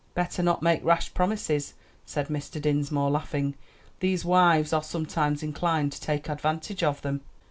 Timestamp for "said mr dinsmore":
2.07-3.11